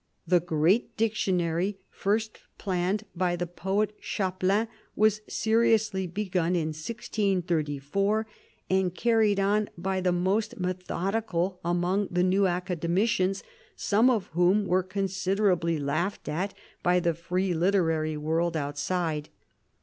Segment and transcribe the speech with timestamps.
[0.25, 8.25] The great Dictionary, first planned by the poet Chapelain, was seriously begun in 1634
[8.67, 13.43] and carried on by the most methodical among the new academicians,
[13.75, 19.25] some of whom were considerably laughed at by the free literary world THE CARDINAL 245
[19.27, 19.29] outside.